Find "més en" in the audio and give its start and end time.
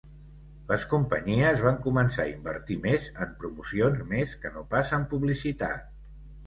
2.89-3.37